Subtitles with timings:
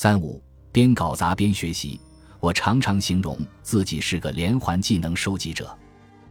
[0.00, 2.00] 三五边搞砸边学习，
[2.38, 5.76] 我常常形容自己是个连环技能收集者。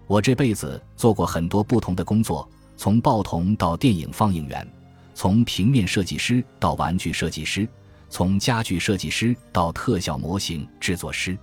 [0.07, 4.65] 我这辈子做过很多不同的工作，从报童到电影放映员，
[5.13, 7.67] 从平面设计师到玩具设计师，
[8.09, 11.37] 从家具设计师到特效模型制作师。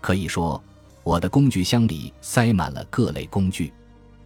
[0.00, 0.64] 可以说，
[1.04, 3.74] 我的工具箱里塞满了各类工具。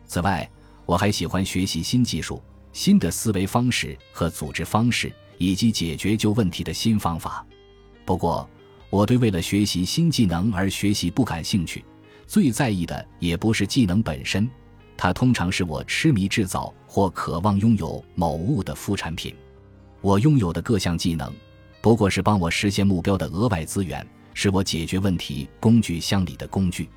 [0.06, 0.48] 此外，
[0.86, 2.40] 我还喜欢学习新技术、
[2.72, 5.12] 新的思维方式和组织方式，
[5.42, 7.44] 以及解决旧问题的新方法。
[8.04, 8.48] 不过，
[8.90, 11.84] 我对为了学习新技能而学习不感兴趣。
[12.28, 14.48] 最在意的也不是技能本身，
[14.96, 19.34] 它通常是我痴迷制造或渴望拥有某物的副产品。
[20.00, 21.34] 我拥有的各项技能，
[21.80, 26.88] 不过是帮我实现目标的额外资源，是我解决问题工具箱里的工具。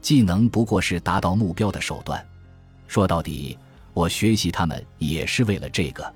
[0.00, 2.20] 技能不过是达到目标的手段。
[2.88, 3.56] 说到底，
[3.92, 6.12] 我学习它们也是为了这个。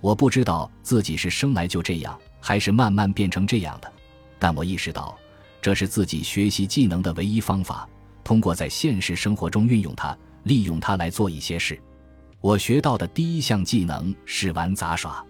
[0.00, 3.92] 我不知道自己是生来就这样，还是慢慢变成这样的，
[4.38, 5.16] 但我意识到。
[5.62, 7.86] 这是自己学习技能的唯一方法。
[8.24, 11.78] 通过在现实生活中运用它，利用它来做一些事。
[12.40, 15.22] 我学到的第一项技能是玩杂耍。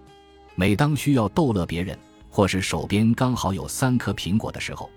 [0.54, 4.88] 每当需要逗乐别人，或是手边刚好有三颗苹果的时候，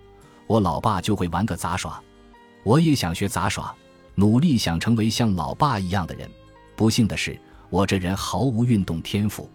[0.45, 1.99] 我老爸就会玩个杂耍。
[2.63, 3.73] 我也想学杂耍，
[4.13, 6.29] 努力想成为像老爸一样的人。
[6.75, 7.39] 不幸的是，
[7.71, 9.49] 我这人毫无运动天赋。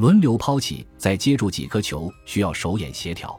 [0.00, 3.38] 轮流抛起，再接住几颗球，需要手眼协调。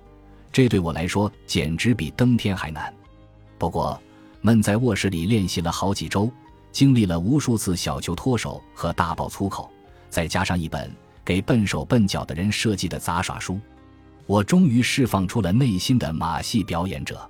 [0.52, 2.94] 这对我来说简直比登天还难。
[3.58, 4.00] 不过，
[4.42, 6.32] 闷在卧室里练习了好几周，
[6.72, 9.72] 经历了无数次小球脱手和大爆粗口，
[10.08, 10.96] 再加上一本
[11.26, 13.60] 给笨手笨脚的人设计的杂耍书，
[14.28, 17.28] 我终于释放出了内心的马戏表演者。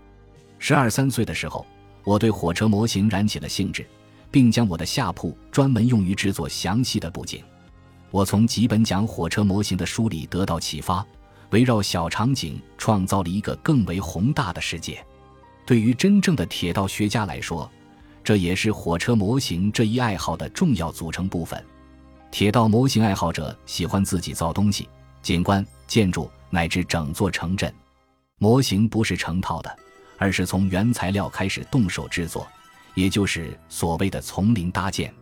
[0.60, 1.66] 十二三岁的时候，
[2.04, 3.88] 我对火车模型燃起了兴致，
[4.30, 7.42] 并将我的下铺专门用于制作详细的布景。
[8.12, 11.06] 我从几本讲火车模型的书里得到启发。
[11.52, 15.06] 围绕小场景创造了一个更为宏大的世界。
[15.66, 17.70] 对于真正的铁道学家来说，
[18.24, 21.62] 这也是火车模型这一爱好的重要组成部分。
[22.32, 24.88] 铁道模型爱好者喜欢自己造东西，
[25.22, 27.74] 景观、建筑乃至整座城镇。
[28.38, 29.78] 模型不是成套的，
[30.18, 32.48] 而是从原材料开始动手制作，
[32.96, 35.14] 也就是所谓的从零搭建。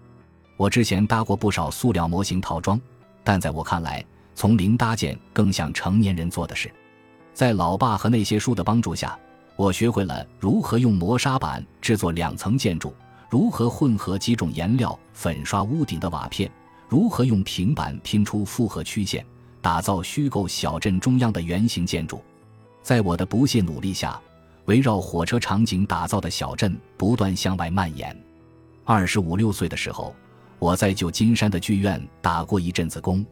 [0.60, 2.78] 我之前搭过不少塑料模型套装，
[3.24, 4.04] 但在我看来，
[4.36, 6.70] 从零搭建更像成年人做的事，
[7.34, 9.18] 在老爸和那些书的帮助下，
[9.56, 12.94] 我学会了如何用磨砂板制作两层建筑，
[13.30, 16.52] 如何混合几种颜料粉刷屋顶的瓦片，
[16.90, 19.26] 如何用平板拼出复合曲线，
[19.62, 22.22] 打造虚构小镇中央的圆形建筑。
[22.84, 24.20] 在我的不懈努力下，
[24.66, 28.14] 围绕火车场景打造的小镇不断向外蔓延。
[28.84, 30.14] 二十五六岁的时候，
[30.60, 33.26] 我在旧金山的剧院打过一阵子工。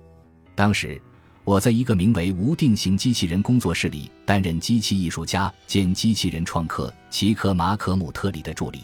[0.56, 1.00] 当时，
[1.44, 8.82] 我在一个名为“无定型机器人工作室”里担任机器艺术家兼机器人创客齐科·马可姆特里的助理。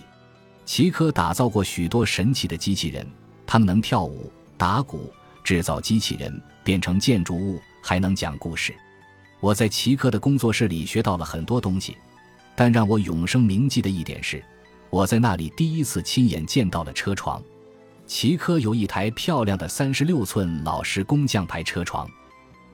[0.66, 3.06] 齐科打造过许多神奇的机器人，
[3.46, 5.12] 他们能跳舞、打鼓、
[5.44, 8.74] 制造机器人、变成建筑物，还能讲故事。
[9.40, 11.98] 我在齐科的工作室里学到了很多东西，
[12.56, 14.42] 但让我永生铭记的一点是，
[14.90, 17.44] 我在那里第一次亲眼见到了车床。
[18.14, 22.08] 齐科有一台漂亮的三十六寸老式工匠牌车床，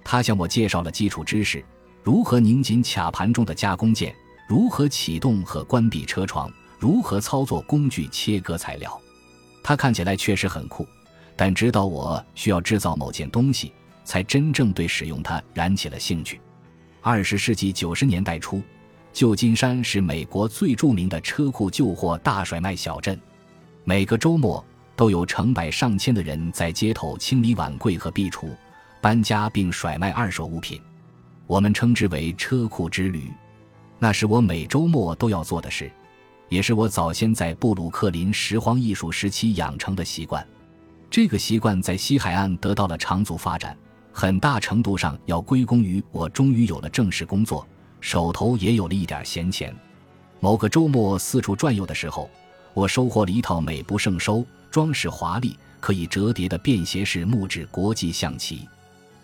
[0.03, 1.63] 他向我介绍了基础知识：
[2.03, 4.13] 如何拧紧卡盘中的加工键，
[4.49, 8.99] 如何启动和关闭车床，如何操作工具切割材料。
[9.63, 10.85] 他看起来确实很酷，
[11.37, 13.71] 但直到我需要制造某件东西，
[14.03, 16.41] 才真正对使用它燃起了兴趣。
[16.99, 18.61] 二十世纪九十年代初，
[19.13, 23.17] 旧金山是美国最著名的车库旧货大甩卖小镇，
[23.85, 24.61] 每个周末。
[24.99, 28.49] 都有成百上千的人在街头清理碗柜和壁橱，
[28.99, 30.77] 搬家并甩卖二手物品，
[31.47, 33.31] 我们称之为车库之旅。
[33.97, 35.89] 那是我每周末都要做的事，
[36.49, 40.45] 也是我早先在布鲁克林拾荒艺术时期养成的习惯。
[41.09, 43.77] 这个习惯在西海岸得到了长足发展，
[44.11, 47.65] 很大程度上要归功于我终于有了正式工作，
[48.01, 49.73] 手头也有了一点闲钱。
[50.41, 52.29] 某个周末四处转悠的时候，
[52.73, 54.45] 我收获了一套美不胜收。
[54.71, 58.67] 装饰华丽、可以折叠的便携式木质国际象棋，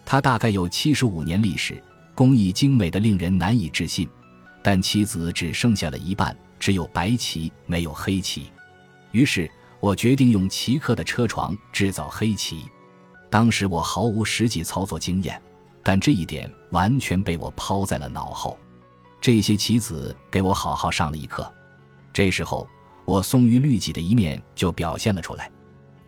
[0.06, 1.82] 它大概有七十五年历史，
[2.14, 4.08] 工艺精美的令人难以置信。
[4.64, 8.52] 但棋子只剩下了一半，只有白棋没有黑棋。
[9.12, 9.50] 于是
[9.80, 12.66] 我决定用奇克的车床制造黑棋。
[13.30, 15.40] 当时我毫无实际操作经验，
[15.84, 18.58] 但这一点完全被我抛在了脑后。
[19.22, 21.52] 这些棋子给我好好上了一课。
[22.12, 22.68] 这时候。
[23.06, 25.50] 我松于律己的一面就表现了出来。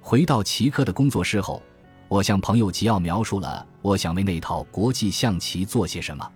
[0.02, 1.62] 回到奇克的工作室后，
[2.08, 6.32] 我向朋友吉奥描述了我想为那套国际象棋做些什么。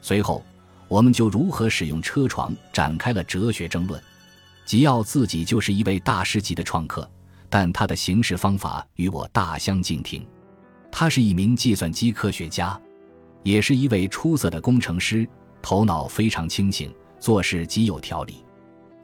[0.00, 0.44] 随后，
[0.86, 4.00] 我们就如何使用车床展开了哲学争论。
[4.64, 7.08] 吉奥自己就是一位大师级的创客，
[7.48, 10.26] 但他的行事方法与我大相径庭。
[10.92, 12.80] 他是一名计算机科学家，
[13.42, 15.28] 也是一位出色的工程师，
[15.60, 18.44] 头脑非常清醒，做事极有条理。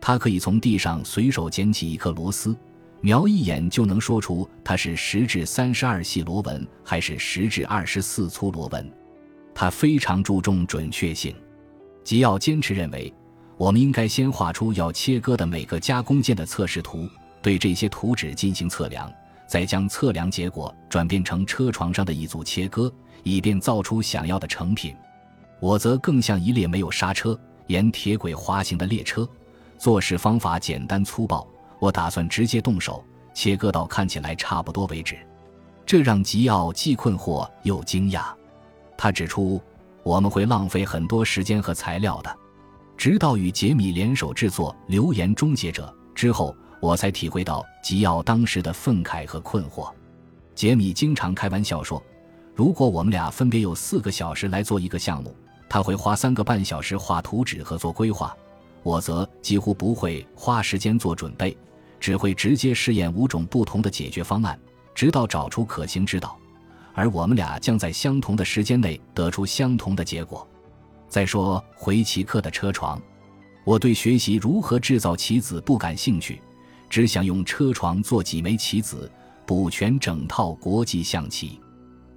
[0.03, 2.55] 他可以从地上随手捡起一颗螺丝，
[3.01, 8.93] 瞄一眼就能说出它是十至三十二细螺纹还是十至二十四粗螺纹。
[9.55, 11.35] 他非常注重准确性。
[12.05, 13.11] 吉奥坚持认为。
[13.59, 17.09] 我们应该先画出要切割的每个加工件的测试图，
[17.41, 19.13] 对这些图纸进行测量，
[19.47, 24.97] 再将测量结果转变成车床上的一组切割，以便造出想要的成品。
[25.61, 27.39] 我则更像一列没有刹车、
[27.69, 29.29] 沿铁轨滑行的列车，
[29.83, 31.45] 做事方法简单粗暴。
[31.81, 35.19] 我打算直接动手切割到看起来差不多为止，
[35.85, 38.27] 这让吉奥既困惑又惊讶。
[38.97, 39.61] 他指出，
[40.05, 42.33] 我们会浪费很多时间和材料的。
[42.97, 49.93] 直到与杰米联手制作《流言终结者》之后，我才体会到吉奥当时的愤慨和困惑。
[50.55, 52.01] 杰米经常开玩笑说
[52.55, 55.35] ：“如果我们俩分别有四个小时来做一个项目，
[55.69, 58.33] 他会花三个半小时画图纸和做规划，
[58.83, 61.57] 我则几乎不会花时间做准备，
[62.01, 64.59] 只会直接试验五种不同的解决方案，
[64.95, 66.39] 直到找出可行之道，
[66.95, 70.47] 而我们俩将在相同的时间内得出相同的结果。”
[71.09, 73.01] 再说回奇克的车床，
[73.65, 76.41] 我对学习如何制造棋子不感兴趣，
[76.89, 79.11] 只想用车床做几枚棋子，
[79.47, 81.61] 补全整套国际象棋。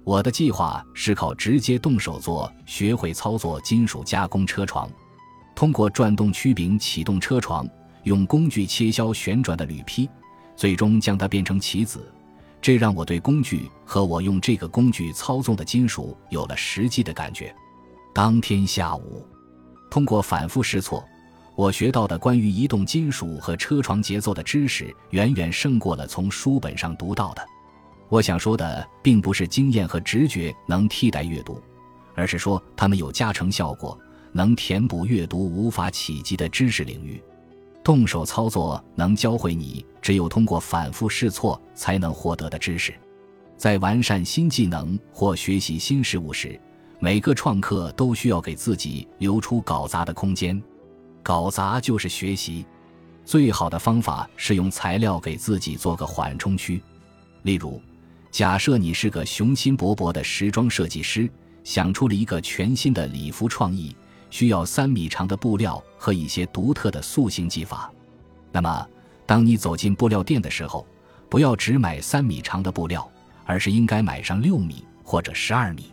[0.02, 4.90] 我的计划是靠直接动手做，学会操作金属加工车床，
[5.56, 7.66] 通过转动曲柄启动车床，
[8.04, 10.06] 用工具切削旋转的铝坯，
[10.54, 12.12] 最终将它变成棋子。
[12.60, 17.54] 这让我对工具和我用这个工具操纵的金属有了实际的感觉。
[18.14, 19.26] 当天下午，
[19.90, 21.02] 通过反复试错，
[21.54, 27.42] 我学到的关于移动金属和车床节奏的知识，远远胜过了从书本上读到的。
[28.10, 31.62] 我想说的，并不是经验和直觉能替代阅读，
[32.14, 33.98] 而是说它们有加成效果，
[34.36, 37.20] 能填补阅读无法企及的知识领域。
[37.82, 42.94] 动手操作能教会你只有通过反复试错才能获得的知识。
[43.56, 46.60] 在完善新技能或学习新事物时。
[46.98, 50.60] 每个创客都需要给自己留出搞砸的空间，
[51.22, 52.64] 搞砸就是学习。
[53.22, 56.82] 最好的方法是用材料给自己做个缓冲区。
[57.42, 57.82] 例如，
[58.30, 61.28] 假设你是个雄心勃勃的时装设计师，
[61.64, 63.94] 想出了一个全新的礼服创意，
[64.36, 67.90] 需要三米长的布料和一些独特的塑形技法。
[68.52, 68.86] 那么，
[69.24, 70.86] 当你走进布料店的时候，
[71.30, 73.10] 不要只买三米长的布料，
[73.46, 75.90] 而是应该买上六米或者十二米。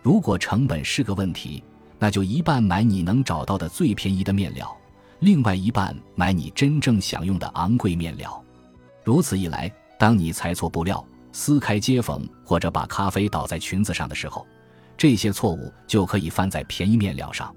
[0.00, 1.62] 如果成本是个问题，
[1.98, 4.74] 那就一半买你能找到的最便宜的面料，
[5.18, 8.42] 另外一半买你真正想用的昂贵面料。
[9.04, 14.46] 如此一来，当你裁错布料、撕开接缝或者把咖啡倒在裙子上的时候，
[14.96, 17.54] 这些错误就可以犯在便宜面料上。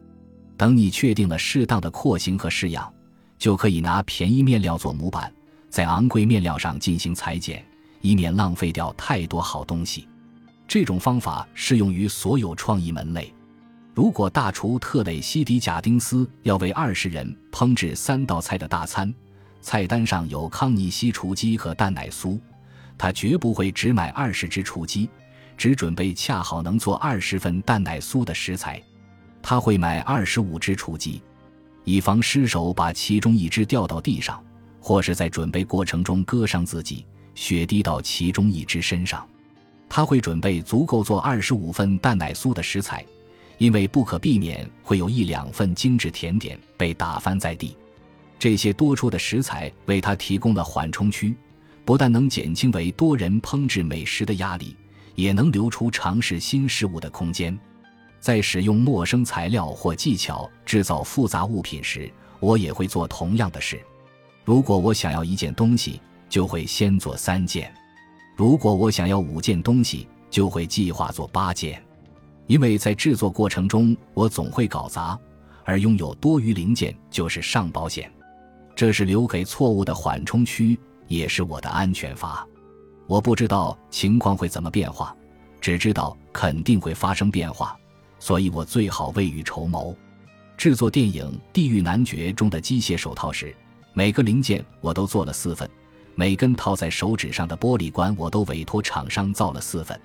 [0.58, 2.92] 等你确定了适当的廓形和式样，
[3.38, 5.32] 就可以拿便宜面料做模板，
[5.70, 7.64] 在昂贵面料上进行裁剪，
[8.02, 10.08] 以免浪费掉太多好东西。
[10.68, 13.32] 这种方法适用于所有创意门类。
[13.94, 19.14] 如果大厨特蕾西迪贾丁斯要为二十人烹制三道菜的大餐，
[19.62, 22.40] 菜单上有康尼西雏鸡和蛋奶酥，
[22.98, 25.10] 他绝不会只买二十只雏鸡，
[25.56, 28.82] 只准备恰好能做二十份蛋奶酥的食材。
[29.50, 31.22] 他会买二十五只雏鸡，
[31.86, 34.44] 以防失手把其中一只掉到地上，
[34.82, 39.26] 或是在准备过程中割伤自己，血滴到其中一只身上。
[39.88, 43.06] 他会准备足够做二十五份蛋奶酥的食材，
[43.58, 47.74] 因为不可避免会有一两份精致甜点被打翻在地。
[48.38, 51.34] 这些多出的食材为他提供了缓冲区，
[51.86, 54.76] 不但能减轻为多人烹制美食的压力，
[55.16, 57.58] 也能留出尝试新事物的空间。
[58.20, 63.80] 在使用陌生材料或技巧制造复杂物品时，我也会做同样的事。
[64.44, 67.74] 如果我想要一件东西，就会先做三件。
[68.36, 71.82] 如果我想要五件东西，就会计划做八件，
[72.48, 75.18] 因为在制作过程中我总会搞砸，
[75.64, 78.12] 而拥有多余零件就是上保险。
[78.76, 82.46] 这是留给错误的缓冲区，也是我的安全阀。
[83.08, 85.16] 我不知道情况会怎么变化，
[85.60, 87.76] 只知道肯定会发生变化，
[88.20, 89.96] 所以我最好未雨绸缪。
[90.58, 93.56] 制作电影《地狱男爵》中的机械手套时，
[93.94, 95.70] 每个零件我都做了四份。
[96.16, 100.00] 每根套在手指上的玻璃管，我都委托厂商造了四份。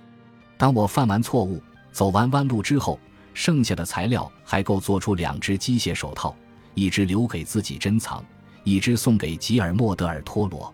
[0.59, 1.59] 当我犯完错误、
[1.91, 3.01] 走完弯路之后，
[3.33, 6.37] 剩下的材料还够做出两只机械手套，
[6.75, 8.23] 一只留给自己珍藏，
[8.63, 10.73] 一只送给吉尔莫德尔托罗。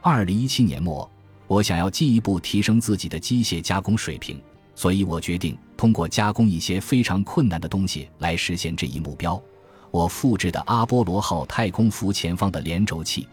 [0.00, 1.10] 二零一七年末，
[1.48, 4.40] 我想要进一步提升自己的机械加工水平，
[4.78, 9.42] 所以我决定通过加工一些非常困难的东西来实现这一目标。
[9.90, 13.26] 我复制的阿波罗号太空服前方的连轴器。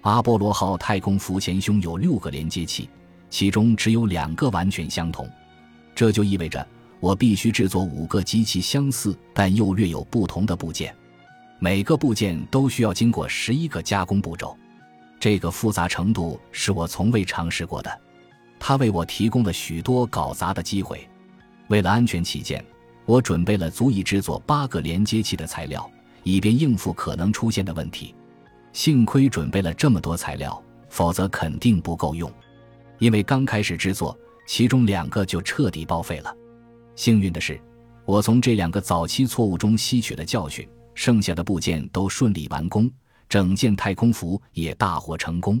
[0.00, 2.90] 阿波罗号太空服前胸有六个连接器，
[3.28, 5.30] 其中只有两个完全相同，
[5.94, 6.66] 这就意味着
[6.98, 10.92] 我必须制作五个极其相似但又略有不同的部件，
[11.60, 14.56] 每个部件都需要经过十一个加工步骤。
[15.20, 18.00] 这个复杂程度是我从未尝试过的，
[18.60, 21.08] 它为我提供了许多搞砸的机会。
[21.68, 22.64] 为了安全起见，
[23.06, 25.90] 我准备了足以制作八个连接器的材料，
[26.22, 28.14] 以便应付可能出现的问题。
[28.72, 32.30] 幸亏准备了这么多材料，否则肯定不够用。
[32.98, 36.32] 因为刚开始制作，其中两个就彻底报废了。
[36.94, 37.58] 幸运的是，
[38.04, 42.90] 我从这两个早期错误中吸取了教训，剩下的部件都顺利完工，
[43.28, 45.60] 整件太空服也大获成功。